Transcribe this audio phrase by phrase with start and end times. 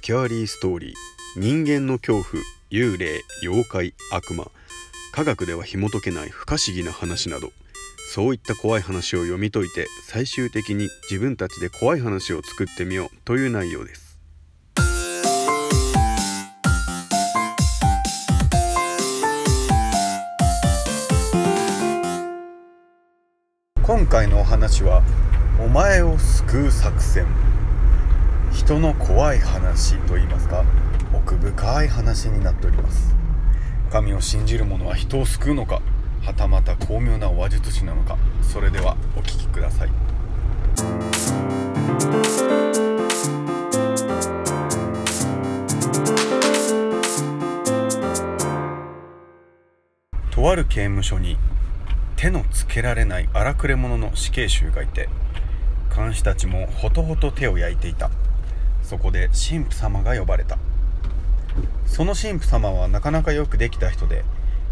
[0.00, 0.94] スキャーリーストーリー。
[1.36, 4.50] 人間の恐怖幽霊妖怪悪魔。
[5.12, 7.50] 科学では紐解けない不可思議な話など。
[8.14, 14.18] そういった怖い話を読み解いて最終的に自分たちで怖い話を作ってみようという内容です。
[23.82, 25.02] 今回のお話は
[25.62, 27.26] お前を救う作戦。
[28.52, 30.64] 人の怖い話といいますか
[31.14, 33.14] 奥深い話になっております。
[33.90, 35.82] 神を信じる者は人を救うのか
[36.22, 39.90] はたまた巧妙な話術師なのかそれではお聞きください。
[50.30, 51.36] とある刑務所に
[52.16, 55.08] 手のつけられない荒くれ者の死刑囚がいて
[55.88, 58.10] 看守たちもほとほと手を焼いていた。
[58.82, 60.58] そこで神父様が呼ばれた。
[61.86, 64.24] その神父様はなかなかよくできた人で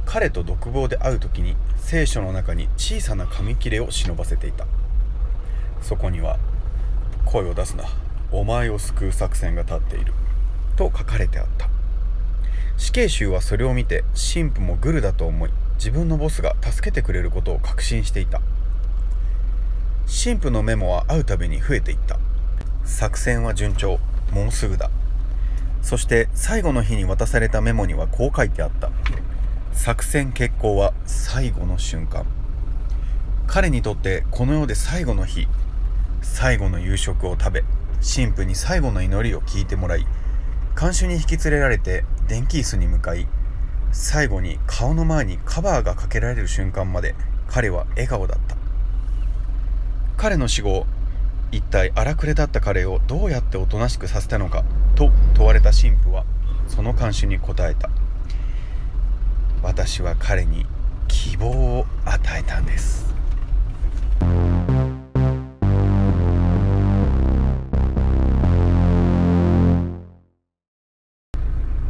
[0.06, 4.66] 彼と独房で会う時に聖書の中に小さな紙切れを忍ばせていた。
[5.82, 6.38] そこには
[7.26, 7.84] 「声を出すな
[8.32, 10.12] お前を救う作戦が立っている」
[10.76, 11.68] と書かれてあった。
[12.76, 18.40] 死刑囚はそれを見て神父もグルだと思い自分のボスが助けてくれることを確信していた。
[20.06, 22.18] 神父のメモは会うたびに増えていった。
[22.88, 24.00] 作戦は順調。
[24.32, 24.90] もうすぐだ。
[25.82, 28.90] そして最後の日に渡されたメモにはこう書いてあった。
[29.72, 32.26] 作戦決行は最後の瞬間。
[33.46, 35.46] 彼にとってこの世で最後の日。
[36.22, 37.60] 最後の夕食を食べ
[38.00, 40.06] 神父に最後の祈りを聞いてもらい
[40.74, 43.28] 看守に引き連れられて電気椅子に向かい
[43.92, 47.14] 最後に顔の前にカバーがかけられる瞬間まで
[47.48, 48.56] 彼は笑顔だった。
[50.16, 50.86] 彼の死後
[51.50, 54.64] 一体荒くれだった彼をどうやっておとなしくさせたのか？
[54.94, 56.24] と問われた神父は
[56.66, 57.88] その看守に答えた。
[59.62, 60.66] 私は彼に
[61.08, 63.14] 希望を与えたんです。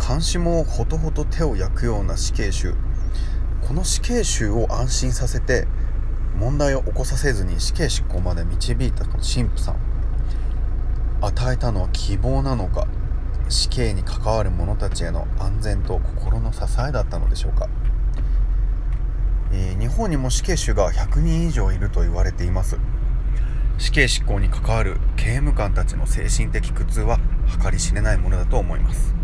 [0.09, 2.75] 監視もほとほと手を焼くような死刑囚。
[3.67, 5.67] この死刑囚を安心させて
[6.39, 9.77] 問題を起こさせずに死刑執行まで導いた神父さん。
[11.21, 12.87] 与えたのは希望なのか
[13.49, 17.69] 死刑に関わる者たちへの安全と心の支えだったのでしょうか、
[19.53, 22.79] えー、日本にも死刑囚が100人以上いると言われています。
[23.79, 27.19] 死刑執行に関わる刑務官たちの精神的苦痛は
[27.63, 29.15] 計り知れないものだと思います。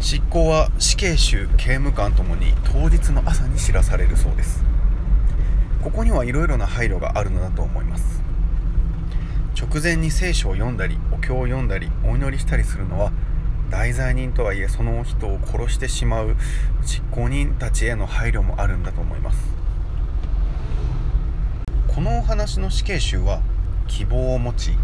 [0.00, 4.62] 執行は死刑囚刑務官ともに当日の朝に知らされるそうです。
[5.84, 8.22] ここにはいろいろな配慮があるのだと思います。
[9.54, 13.12] 直前に聖書を読んだりお経を読んだりお祈りしたりするのは
[13.68, 16.36] 大罪人とはいえその人を殺してしまう
[16.82, 19.38] 実行人たちへの配慮もあるんだと思います。
[21.86, 23.42] このお話の死刑囚は
[23.86, 24.78] 希望を持ち